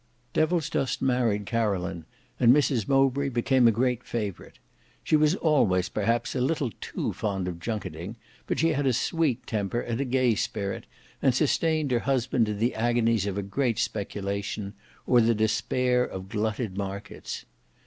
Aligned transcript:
Devilsdust 0.33 0.99
married 1.03 1.45
Caroline, 1.45 2.05
and 2.39 2.51
Mrs 2.51 2.87
Mowbray 2.87 3.29
became 3.29 3.67
a 3.67 3.71
great 3.71 4.03
favorite. 4.03 4.57
She 5.03 5.15
was 5.15 5.35
always 5.35 5.89
perhaps 5.89 6.33
a 6.33 6.41
little 6.41 6.71
too 6.81 7.13
fond 7.13 7.47
of 7.47 7.59
junketting 7.59 8.15
but 8.47 8.57
she 8.57 8.69
had 8.69 8.87
a 8.87 8.93
sweet 8.93 9.45
temper 9.45 9.79
and 9.79 10.01
a 10.01 10.05
gay 10.05 10.33
spirit, 10.33 10.87
and 11.21 11.35
sustained 11.35 11.91
her 11.91 11.99
husband 11.99 12.49
in 12.49 12.57
the 12.57 12.73
agonies 12.73 13.27
of 13.27 13.37
a 13.37 13.43
great 13.43 13.77
speculation, 13.77 14.73
or 15.05 15.21
the 15.21 15.35
despair 15.35 16.03
of 16.03 16.29
glutted 16.29 16.75
markets. 16.75 17.45